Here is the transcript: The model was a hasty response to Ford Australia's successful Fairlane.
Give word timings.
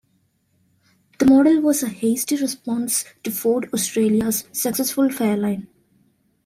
The 1.19 1.27
model 1.27 1.61
was 1.61 1.83
a 1.83 1.87
hasty 1.89 2.35
response 2.35 3.05
to 3.23 3.29
Ford 3.29 3.69
Australia's 3.71 4.45
successful 4.51 5.09
Fairlane. 5.09 5.67